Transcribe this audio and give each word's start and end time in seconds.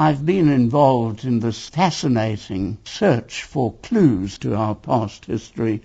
I've 0.00 0.24
been 0.24 0.48
involved 0.48 1.24
in 1.24 1.40
this 1.40 1.68
fascinating 1.70 2.78
search 2.84 3.42
for 3.42 3.74
clues 3.82 4.38
to 4.38 4.54
our 4.54 4.76
past 4.76 5.24
history 5.24 5.82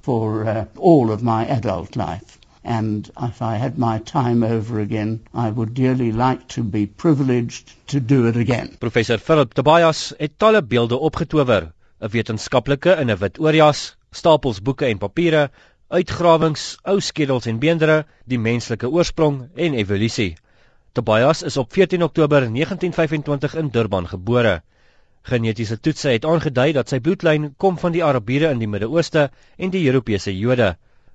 for 0.00 0.46
uh, 0.46 0.66
all 0.76 1.10
of 1.10 1.24
my 1.24 1.44
adult 1.44 1.96
life. 1.96 2.38
And 2.62 3.10
if 3.20 3.42
I 3.42 3.56
had 3.56 3.76
my 3.76 3.98
time 3.98 4.44
over 4.44 4.78
again, 4.78 5.26
I 5.34 5.50
would 5.50 5.74
dearly 5.74 6.12
like 6.12 6.46
to 6.50 6.62
be 6.62 6.86
privileged 6.86 7.74
to 7.88 7.98
do 7.98 8.28
it 8.28 8.36
again. 8.36 8.76
Professor 8.78 9.18
Philip 9.18 9.54
Tobias 9.54 10.12
het 10.20 10.38
talle 10.38 10.62
beelde 10.62 10.98
opgetower, 11.10 11.72
'n 12.00 12.10
wetenskaplike 12.14 12.96
in 13.00 13.10
'n 13.10 13.18
wit 13.18 13.40
oorjas, 13.40 13.96
stapels 14.12 14.62
boeke 14.62 14.86
en 14.86 14.98
papiere, 14.98 15.50
uitgrawings, 15.90 16.76
ou 16.84 17.00
skedels 17.00 17.46
en 17.46 17.58
beendere, 17.58 18.04
die 18.24 18.38
menslike 18.38 18.86
oorsprong 18.86 19.48
en 19.56 19.74
evolusie. 19.74 20.36
Tobias 20.98 21.42
is 21.42 21.56
op 21.56 21.72
14 21.72 22.02
Oktober 22.02 22.40
1925 22.40 23.54
in 23.54 23.68
Durban 23.68 24.08
gebore. 24.08 24.62
Genetiese 25.22 25.80
toetse 25.80 26.08
het 26.08 26.24
aangedui 26.24 26.72
dat 26.74 26.90
sy 26.90 26.98
bloedlyn 26.98 27.52
kom 27.56 27.78
van 27.78 27.94
die 27.94 28.02
Arabiere 28.02 28.50
in 28.50 28.58
die 28.58 28.66
Midde-Ooste 28.66 29.28
en 29.56 29.70
die 29.70 29.84
Europese 29.86 30.34
Jode. 30.34 30.72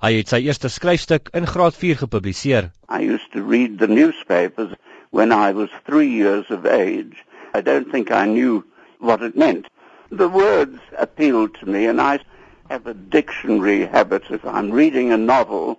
Hy 0.00 0.14
het 0.16 0.32
sy 0.32 0.40
eerste 0.46 0.72
skryfstuk 0.72 1.28
in 1.36 1.44
graad 1.44 1.76
4 1.76 2.00
gepubliseer. 2.06 2.70
I 2.88 3.04
used 3.04 3.28
to 3.36 3.44
read 3.44 3.76
the 3.78 3.90
newspapers 3.92 4.72
when 5.10 5.28
I 5.28 5.52
was 5.52 5.68
3 5.84 6.08
years 6.08 6.48
of 6.48 6.64
age. 6.64 7.20
I 7.52 7.60
don't 7.60 7.92
think 7.92 8.10
I 8.10 8.24
knew 8.24 8.64
what 8.98 9.20
it 9.20 9.36
meant. 9.36 9.68
The 10.08 10.32
words 10.32 10.80
appealed 10.96 11.52
to 11.60 11.68
me 11.68 11.84
and 11.84 12.00
I 12.00 12.24
have 12.72 12.88
a 12.88 12.94
dictionary 12.94 13.84
habit 13.84 14.30
if 14.30 14.40
I'm 14.46 14.72
reading 14.72 15.12
a 15.12 15.20
novel 15.20 15.76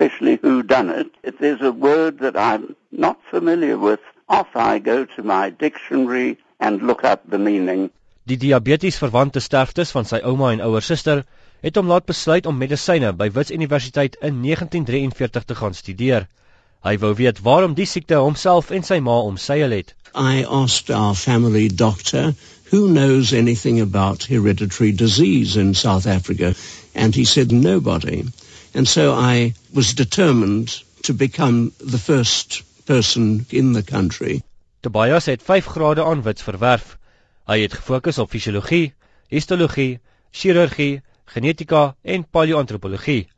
especially 0.00 0.38
who 0.40 0.62
done 0.62 0.88
it. 0.88 1.08
If 1.22 1.38
there's 1.38 1.60
a 1.60 1.72
word 1.72 2.20
that 2.20 2.36
I'm 2.36 2.74
not 2.90 3.18
familiar 3.30 3.76
with, 3.76 4.00
off 4.28 4.56
I 4.56 4.78
go 4.78 5.04
to 5.04 5.22
my 5.22 5.50
dictionary 5.50 6.38
and 6.58 6.80
look 6.82 7.04
up 7.04 7.28
the 7.28 7.38
meaning. 7.38 7.90
Die 8.26 8.36
diabetes 8.36 8.96
verwante 8.96 9.40
sterftes 9.44 9.92
van 9.92 10.08
sy 10.08 10.20
ouma 10.24 10.52
en 10.54 10.62
ouer 10.64 10.84
suster 10.86 11.24
het 11.60 11.76
hom 11.76 11.92
laat 11.92 12.06
besluit 12.08 12.46
om 12.46 12.56
medisyne 12.56 13.12
by 13.12 13.28
Wits 13.36 13.52
Universiteit 13.52 14.16
in 14.22 14.40
1943 14.40 15.44
te 15.44 15.58
gaan 15.60 15.76
studeer. 15.76 16.28
Hy 16.80 16.96
wou 17.02 17.12
weet 17.20 17.44
waarom 17.44 17.76
die 17.76 17.88
siekte 17.92 18.22
homself 18.24 18.70
en 18.70 18.86
sy 18.86 19.02
ma 19.04 19.18
omseil 19.28 19.76
het. 19.76 19.92
I 20.14 20.46
asked 20.62 20.88
our 20.88 21.14
family 21.14 21.68
doctor 21.68 22.32
who 22.70 22.86
knows 22.88 23.34
anything 23.34 23.80
about 23.84 24.24
hereditary 24.32 24.92
disease 24.92 25.60
in 25.60 25.74
South 25.74 26.06
Africa 26.06 26.54
and 26.94 27.14
he 27.14 27.24
said 27.24 27.52
nobody. 27.52 28.24
And 28.74 28.88
so 28.88 29.14
I 29.14 29.54
was 29.72 29.94
determined 29.94 30.82
to 31.02 31.14
become 31.14 31.72
the 31.78 31.98
first 31.98 32.62
person 32.86 33.46
in 33.50 33.72
the 33.72 33.82
country. 33.82 34.42
Tobias 34.80 35.26
het 35.26 35.42
5 35.42 35.64
grade 35.64 36.04
aan 36.04 36.22
wits 36.22 36.42
verwerf. 36.42 36.98
Hy 37.46 37.60
het 37.60 37.74
gefokus 37.74 38.18
op 38.18 38.30
fisiologie, 38.30 38.94
histologie, 39.28 40.00
chirurgie, 40.30 41.02
genetika 41.24 41.96
en 42.02 42.24
paleoantropologie. 42.30 43.28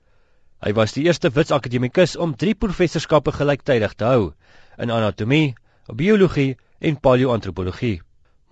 Hy 0.62 0.72
was 0.76 0.92
die 0.92 1.04
eerste 1.08 1.30
wits 1.34 1.50
akademikus 1.50 2.16
om 2.16 2.36
3 2.36 2.54
professorskappe 2.54 3.32
gelyktydig 3.32 3.96
te 3.96 4.04
hou 4.04 4.32
in 4.78 4.92
anatomie, 4.94 5.54
biologie 5.88 6.56
en 6.78 7.00
paleoantropologie. 7.00 8.00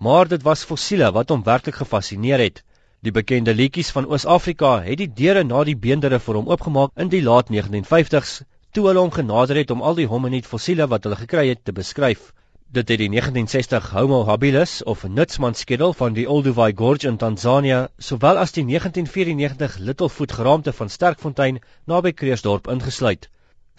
Maar 0.01 0.27
dit 0.27 0.41
was 0.43 0.65
fossiele 0.65 1.11
wat 1.13 1.29
hom 1.29 1.43
werklik 1.45 1.77
gefassineer 1.77 2.41
het. 2.41 2.63
Die 3.01 3.11
bekende 3.13 3.53
liedjies 3.57 3.87
van 3.95 4.05
Oos-Afrika 4.05 4.71
het 4.85 4.99
die 4.99 5.07
deure 5.19 5.41
na 5.43 5.63
die 5.65 5.73
beendere 5.83 6.19
vir 6.21 6.37
hom 6.37 6.49
oopgemaak 6.51 6.91
in 7.03 7.09
die 7.09 7.21
laat 7.25 7.47
1950s, 7.49 8.33
toe 8.77 8.83
hulle 8.87 9.01
hom 9.01 9.13
genader 9.15 9.57
het 9.57 9.71
om 9.73 9.79
al 9.81 9.95
die 9.97 10.05
hominid 10.11 10.49
fossiele 10.49 10.85
wat 10.91 11.07
hulle 11.07 11.17
gekry 11.21 11.47
het 11.47 11.63
te 11.65 11.73
beskryf. 11.79 12.27
Dit 12.69 12.91
het 12.93 12.99
die 13.01 13.07
1960 13.09 13.87
Homo 13.95 14.19
habilis 14.27 14.75
of 14.93 15.01
nutsman 15.09 15.57
skedel 15.57 15.95
van 15.97 16.13
die 16.13 16.27
Olduvai 16.29 16.67
Gorge 16.77 17.09
in 17.09 17.17
Tansanië, 17.23 17.79
sowel 17.97 18.37
as 18.37 18.53
die 18.53 18.65
1994 18.69 19.79
Littlefoot 19.87 20.35
geraamte 20.37 20.73
van 20.81 20.93
Sterkfontein 20.97 21.57
naby 21.89 22.11
Kreersdorp 22.13 22.69
ingesluit. 22.69 23.31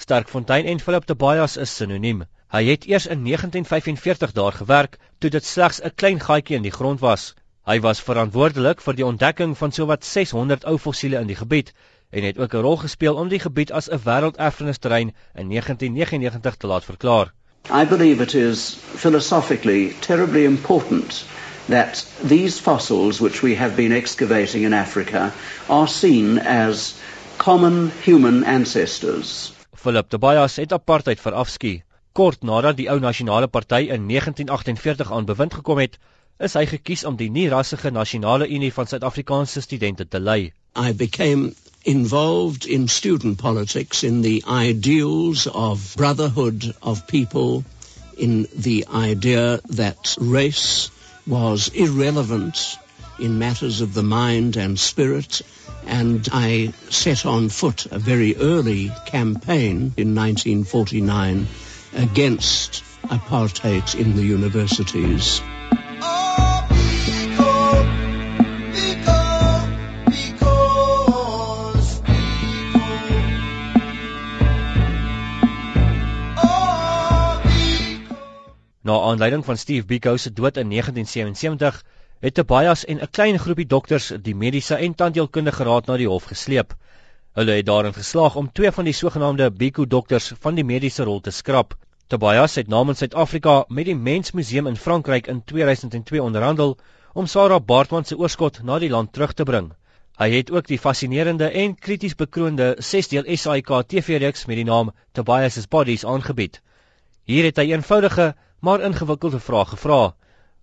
Sterkfontein 0.02 0.66
en 0.66 0.82
Philip 0.82 1.06
Beyers 1.14 1.56
is 1.56 1.76
sinoniem. 1.76 2.26
Hy 2.50 2.64
het 2.72 2.90
eers 2.90 3.06
in 3.06 3.22
1945 3.22 4.34
daar 4.34 4.58
gewerk 4.58 4.98
toe 5.20 5.30
dit 5.30 5.44
slegs 5.44 5.80
'n 5.80 5.94
klein 5.94 6.20
gaatjie 6.20 6.58
in 6.58 6.66
die 6.66 6.74
grond 6.74 7.00
was. 7.00 7.34
Hy 7.62 7.76
was 7.78 8.00
verantwoordelik 8.02 8.80
vir 8.82 8.96
die 8.98 9.04
ontdekking 9.06 9.52
van 9.58 9.70
sowat 9.70 10.02
600 10.04 10.64
ou 10.66 10.78
fossiele 10.82 11.20
in 11.22 11.28
die 11.30 11.36
gebied 11.38 11.68
en 12.10 12.24
het 12.26 12.38
ook 12.38 12.54
'n 12.58 12.64
rol 12.64 12.76
gespeel 12.76 13.14
om 13.14 13.28
die 13.30 13.38
gebied 13.38 13.70
as 13.70 13.88
'n 13.88 14.00
wêrelderfenisterrein 14.06 15.12
in 15.34 15.46
1999 15.48 16.56
te 16.56 16.66
laat 16.66 16.84
verklaar. 16.84 17.30
I 17.70 17.86
believe 17.86 18.22
it 18.22 18.34
is 18.34 18.76
philosophically 18.94 19.94
terribly 20.00 20.44
important 20.44 21.24
that 21.68 22.06
these 22.26 22.60
fossils 22.60 23.20
which 23.20 23.40
we 23.42 23.54
have 23.56 23.74
been 23.76 23.92
excavating 23.92 24.64
in 24.64 24.72
Africa 24.72 25.32
are 25.68 25.86
seen 25.86 26.40
as 26.40 26.94
common 27.36 27.92
human 28.04 28.44
ancestors. 28.44 29.52
Philip 29.74 30.10
de 30.10 30.18
Beyers 30.18 30.56
het 30.56 30.72
apartheid 30.72 31.20
verafskiet 31.20 31.84
kort 32.12 32.42
nadat 32.42 32.76
die 32.76 32.90
ou 32.90 32.98
nasionale 33.00 33.46
party 33.46 33.86
in 33.88 34.08
1948 34.08 35.12
aan 35.12 35.24
bewind 35.24 35.54
gekom 35.54 35.78
het 35.78 35.98
is 36.40 36.54
hy 36.54 36.64
gekies 36.66 37.04
om 37.04 37.16
die 37.16 37.30
nie-rassige 37.30 37.90
Nasionale 37.90 38.48
Unie 38.48 38.72
van 38.72 38.86
Suid-Afrikaanse 38.86 39.62
studente 39.62 40.08
te 40.08 40.20
lei. 40.20 40.52
I 40.76 40.92
became 40.92 41.54
involved 41.84 42.66
in 42.66 42.88
student 42.88 43.38
politics 43.38 44.02
in 44.02 44.22
the 44.22 44.42
ideals 44.46 45.46
of 45.46 45.94
brotherhood 45.96 46.74
of 46.82 47.06
people 47.06 47.64
in 48.16 48.46
the 48.56 48.86
idea 48.92 49.60
that 49.68 50.16
race 50.18 50.90
was 51.26 51.68
irrelevant 51.68 52.78
in 53.18 53.38
matters 53.38 53.80
of 53.80 53.94
the 53.94 54.02
mind 54.02 54.56
and 54.56 54.78
spirit 54.78 55.42
and 55.86 56.28
I 56.32 56.72
set 56.90 57.26
on 57.26 57.48
foot 57.48 57.86
a 57.86 57.98
very 57.98 58.36
early 58.36 58.90
campaign 59.06 59.92
in 59.96 60.14
1949 60.14 61.46
against 61.94 62.82
apartheid 63.04 63.94
in 63.98 64.16
the 64.16 64.22
universities. 64.22 65.40
Na 78.92 78.98
aanleiding 79.00 79.44
van 79.44 79.56
Steve 79.56 79.86
Biko 79.86 80.16
se 80.16 80.32
dood 80.32 80.56
in 80.56 80.68
1977, 80.68 81.84
het 82.20 82.34
Tobias 82.34 82.84
en 82.84 82.98
'n 83.00 83.10
klein 83.10 83.38
groepie 83.38 83.66
dokters 83.66 84.12
die 84.22 84.34
mediese 84.34 84.74
en 84.74 84.94
tandheelkundige 84.94 85.64
raad 85.64 85.86
na 85.86 85.96
die 85.96 86.08
hof 86.08 86.24
gesleep. 86.24 86.74
Hulle 87.32 87.52
het 87.52 87.66
daarin 87.66 87.94
geslaag 87.94 88.36
om 88.36 88.52
twee 88.52 88.70
van 88.70 88.84
die 88.84 88.92
sogenaamde 88.92 89.50
Biko 89.50 89.86
dokters 89.86 90.32
van 90.40 90.54
die 90.54 90.64
mediese 90.64 91.04
rol 91.04 91.20
te 91.20 91.30
skrap. 91.30 91.74
Tobias 92.06 92.54
het 92.54 92.68
namens 92.68 92.98
Suid-Afrika 92.98 93.64
met 93.68 93.84
die 93.84 93.96
Mensmuseum 93.96 94.66
in 94.66 94.76
Frankryk 94.76 95.26
in 95.26 95.44
2002 95.44 96.22
onderhandel 96.22 96.78
om 97.12 97.26
Sarah 97.26 97.64
Bartman 97.64 98.04
se 98.04 98.16
oorskot 98.16 98.62
na 98.62 98.78
die 98.78 98.90
land 98.90 99.12
terug 99.12 99.32
te 99.32 99.44
bring. 99.44 99.72
Hy 100.18 100.30
het 100.30 100.50
ook 100.50 100.66
die 100.66 100.78
fascinerende 100.78 101.48
en 101.48 101.74
krities 101.74 102.14
bekroonde 102.14 102.76
6-deel 102.78 103.36
SAK 103.36 103.72
TV-reeks 103.86 104.44
met 104.46 104.56
die 104.56 104.64
naam 104.68 104.92
Tobias's 105.12 105.68
Bodies 105.68 106.04
aangebied. 106.04 106.60
Hier 107.24 107.44
het 107.46 107.56
hy 107.56 107.68
eenvoudige 107.70 108.34
maar 108.58 108.80
ingewikkelde 108.82 109.38
vraag 109.40 109.68
gevra. 109.68 110.14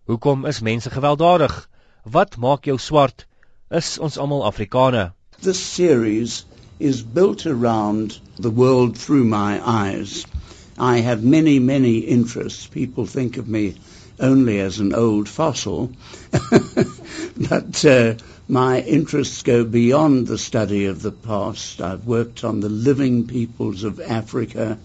Hoekom 0.03 0.45
is 0.45 0.59
mense 0.59 0.89
gewelddadig? 0.91 1.69
Wat 2.03 2.35
maak 2.37 2.65
jou 2.65 2.77
swart? 2.77 3.27
Is 3.69 3.97
ons 3.99 4.17
almal 4.17 4.43
Afrikane? 4.43 5.11
This 5.39 5.61
series 5.73 6.45
is 6.77 6.99
built 7.13 7.45
around 7.45 8.19
the 8.35 8.51
world 8.51 8.97
through 8.97 9.23
my 9.23 9.61
eyes. 9.63 10.25
I 10.77 10.99
have 10.99 11.23
many, 11.23 11.59
many 11.59 11.97
interests. 11.97 12.67
People 12.67 13.05
think 13.05 13.37
of 13.37 13.47
me 13.47 13.75
only 14.19 14.59
as 14.59 14.79
an 14.79 14.93
old 14.93 15.29
fossil, 15.29 15.91
but 17.49 17.85
uh, 17.85 18.15
my 18.49 18.81
interests 18.81 19.43
go 19.43 19.63
beyond 19.63 20.27
the 20.27 20.37
study 20.37 20.87
of 20.87 21.01
the 21.01 21.11
past. 21.11 21.79
I've 21.79 22.05
worked 22.05 22.43
on 22.43 22.59
the 22.59 22.69
living 22.69 23.27
peoples 23.27 23.83
of 23.83 24.01
Africa. 24.01 24.77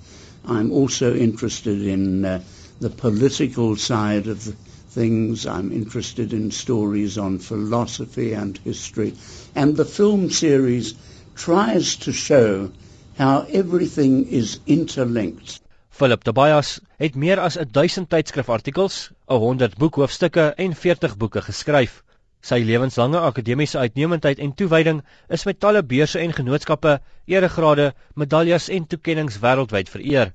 I'm 0.46 0.72
also 0.72 1.14
interested 1.14 1.82
in 1.82 2.24
uh, 2.24 2.40
the 2.80 2.90
political 2.90 3.76
side 3.76 4.26
of 4.26 4.42
things. 4.90 5.46
I'm 5.46 5.72
interested 5.72 6.32
in 6.32 6.50
stories 6.50 7.18
on 7.18 7.38
philosophy 7.38 8.32
and 8.34 8.58
history. 8.58 9.14
And 9.54 9.76
the 9.76 9.84
film 9.84 10.30
series 10.30 10.94
tries 11.34 11.96
to 11.96 12.12
show 12.12 12.70
how 13.16 13.46
everything 13.50 14.26
is 14.28 14.60
interlinked. 14.66 15.60
Philip 15.90 16.24
Tobias 16.24 16.80
het 16.98 17.14
meer 17.14 17.38
as 17.38 17.56
1000 17.70 18.08
tydskrifartikels, 18.10 19.10
100 19.24 19.76
boekhoofstukke 19.78 20.52
en 20.56 20.74
40 20.74 21.16
boeke 21.16 21.42
geskryf. 21.42 22.02
Sy 22.44 22.58
lewenslange 22.68 23.20
akademiese 23.24 23.78
uitnemendheid 23.80 24.40
en 24.44 24.50
toewyding 24.52 24.98
is 25.36 25.44
met 25.48 25.58
talle 25.64 25.80
beurse 25.92 26.18
en 26.20 26.34
genootskappe, 26.38 26.98
eregrade, 27.34 27.86
medaljes 28.20 28.66
en 28.68 28.84
toekenninge 28.86 29.40
wêreldwyd 29.44 29.92
vereer. 29.92 30.34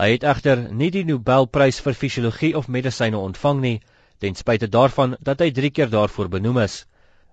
Hy 0.00 0.08
het 0.14 0.24
egter 0.24 0.62
nie 0.82 0.88
die 0.94 1.04
Nobelprys 1.04 1.82
vir 1.84 1.98
fisiologie 2.04 2.54
of 2.56 2.70
medisyne 2.76 3.20
ontvang 3.20 3.60
nie, 3.66 3.74
ten 4.24 4.40
spyte 4.40 4.70
daarvan 4.78 5.18
dat 5.20 5.44
hy 5.44 5.50
3 5.60 5.72
keer 5.76 5.92
daarvoor 5.92 6.32
benoem 6.32 6.62
is. 6.64 6.78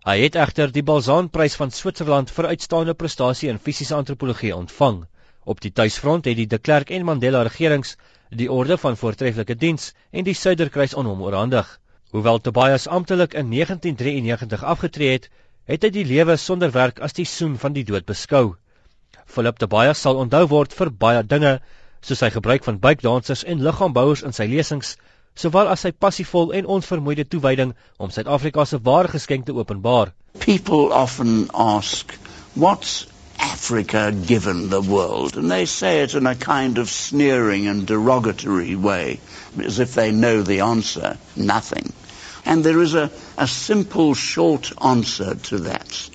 Hy 0.03 0.17
het 0.25 0.35
egter 0.43 0.75
die 0.75 0.83
Balzan-prys 0.91 1.55
van 1.61 1.71
Switserland 1.71 2.35
vir 2.35 2.51
uitstaande 2.51 2.99
prestasie 2.99 3.49
in 3.53 3.63
fisiese 3.63 3.95
antropologie 3.95 4.55
ontvang. 4.55 5.05
Op 5.47 5.63
die 5.63 5.71
tuisfront 5.71 6.27
het 6.27 6.35
die 6.35 6.51
De 6.51 6.59
Klerk 6.59 6.91
en 6.91 7.07
Mandela 7.07 7.47
regerings 7.47 7.95
die 8.43 8.51
orde 8.51 8.77
van 8.77 8.99
voortreffelike 8.99 9.55
diens 9.55 9.93
en 10.11 10.27
die 10.27 10.35
Suiderkruis 10.35 10.95
aan 10.95 11.07
hom 11.07 11.23
oorhandig. 11.23 11.77
Hoewel 12.11 12.39
Tobias 12.39 12.87
amptelik 12.87 13.33
in 13.33 13.49
1993 13.49 14.63
afgetree 14.63 15.09
het, 15.11 15.25
het 15.67 15.83
hy 15.83 15.89
die 15.91 16.05
lewe 16.07 16.37
sonder 16.39 16.71
werk 16.71 17.01
as 17.03 17.13
die 17.17 17.25
soen 17.27 17.57
van 17.59 17.73
die 17.75 17.83
dood 17.83 18.05
beskou. 18.07 18.55
Philip 19.27 19.59
Tobias 19.59 19.99
sal 20.05 20.15
onthou 20.21 20.45
word 20.53 20.71
vir 20.77 20.91
baie 21.01 21.23
dinge, 21.33 21.57
soos 21.99 22.23
sy 22.23 22.29
gebruik 22.31 22.63
van 22.63 22.79
buikdansers 22.79 23.43
en 23.43 23.59
liggaambouers 23.65 24.23
in 24.23 24.37
sy 24.37 24.47
lesings, 24.47 24.93
sowel 25.35 25.67
as 25.73 25.83
sy 25.83 25.91
passievol 25.91 26.55
en 26.55 26.71
onvermoeide 26.77 27.27
toewyding 27.27 27.75
om 27.99 28.15
Suid-Afrika 28.15 28.63
se 28.63 28.79
ware 28.87 29.11
geskenk 29.11 29.45
te 29.45 29.57
openbaar. 29.59 30.15
People 30.39 30.95
often 30.95 31.49
ask, 31.51 32.15
what's 32.55 33.05
Africa 33.37 34.13
given 34.13 34.69
the 34.69 34.81
world? 34.81 35.35
And 35.35 35.51
they 35.51 35.65
say 35.65 35.99
it 36.03 36.15
in 36.15 36.25
a 36.25 36.35
kind 36.35 36.77
of 36.77 36.89
sneering 36.89 37.67
and 37.67 37.85
derogatory 37.85 38.75
way, 38.77 39.19
as 39.59 39.79
if 39.79 39.93
they 39.93 40.13
know 40.13 40.41
the 40.41 40.61
answer 40.61 41.17
nothing. 41.35 41.91
And 42.47 42.63
there 42.63 42.81
is 42.81 42.93
a, 42.95 43.11
a 43.37 43.45
simple, 43.45 44.13
short 44.13 44.71
answer 44.81 45.35
to 45.35 45.57
that. 45.69 46.09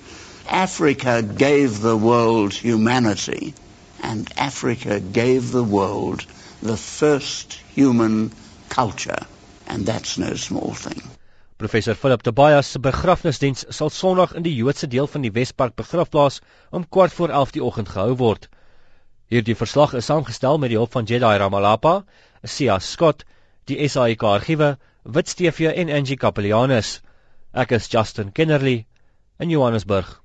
Africa 0.49 1.21
gave 1.21 1.79
the 1.79 1.95
world 1.95 2.53
humanity, 2.53 3.53
and 4.01 4.27
Africa 4.35 4.99
gave 4.99 5.51
the 5.51 5.63
world 5.63 6.25
the 6.63 6.75
first 6.75 7.53
human 7.75 8.31
culture, 8.67 9.27
and 9.67 9.85
that's 9.85 10.17
no 10.17 10.33
small 10.33 10.73
thing. 10.73 11.03
Professor 11.59 11.93
Philip 11.93 12.23
Tobias 12.23 12.67
se 12.67 12.79
begrafnisdiens 12.79 13.65
sal 13.69 13.91
Sondag 13.93 14.33
in 14.33 14.43
die 14.43 14.55
Joodse 14.55 14.89
deel 14.89 15.07
van 15.07 15.21
die 15.21 15.31
Wespark 15.37 15.75
begrafplaas 15.77 16.41
om 16.71 16.87
kwart 16.89 17.13
voor 17.13 17.29
11 17.29 17.53
die 17.59 17.63
oggend 17.63 17.93
gehou 17.93 18.17
word. 18.17 18.49
Hierdie 19.29 19.55
verslag 19.55 19.93
is 19.93 20.09
saamgestel 20.09 20.57
met 20.57 20.73
die 20.73 20.81
hulp 20.81 20.97
van 20.97 21.05
Jedi 21.05 21.37
Ramalapa, 21.37 21.93
Sia 22.43 22.79
Scott, 22.79 23.21
die 23.69 23.87
SAIK 23.87 24.23
argiewe, 24.23 24.77
Wit 25.03 25.35
TV 25.37 25.71
en 25.75 25.89
Angie 25.89 26.17
Kapelianus. 26.17 27.01
Ek 27.53 27.71
is 27.71 27.87
Justin 27.91 28.31
Kennerly 28.31 28.85
in 29.39 29.49
Johannesburg. 29.49 30.23